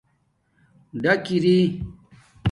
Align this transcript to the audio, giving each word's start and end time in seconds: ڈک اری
ڈک 1.01 1.25
اری 1.35 1.57